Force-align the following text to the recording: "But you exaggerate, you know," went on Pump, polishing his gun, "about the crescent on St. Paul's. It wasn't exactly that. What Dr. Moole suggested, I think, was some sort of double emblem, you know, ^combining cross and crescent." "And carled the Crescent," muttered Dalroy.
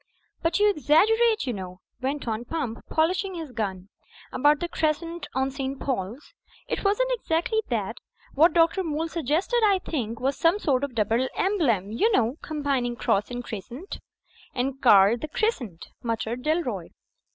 "But 0.41 0.57
you 0.59 0.67
exaggerate, 0.67 1.45
you 1.45 1.53
know," 1.53 1.79
went 2.01 2.27
on 2.27 2.43
Pump, 2.43 2.79
polishing 2.89 3.35
his 3.35 3.51
gun, 3.51 3.89
"about 4.31 4.59
the 4.59 4.67
crescent 4.67 5.27
on 5.35 5.51
St. 5.51 5.79
Paul's. 5.79 6.33
It 6.67 6.83
wasn't 6.83 7.11
exactly 7.13 7.61
that. 7.69 7.97
What 8.33 8.53
Dr. 8.53 8.83
Moole 8.83 9.09
suggested, 9.09 9.61
I 9.63 9.77
think, 9.77 10.19
was 10.19 10.35
some 10.37 10.57
sort 10.57 10.83
of 10.83 10.95
double 10.95 11.27
emblem, 11.35 11.91
you 11.91 12.11
know, 12.13 12.37
^combining 12.41 12.97
cross 12.97 13.29
and 13.29 13.43
crescent." 13.43 13.99
"And 14.55 14.81
carled 14.81 15.21
the 15.21 15.27
Crescent," 15.27 15.89
muttered 16.01 16.41
Dalroy. 16.41 16.87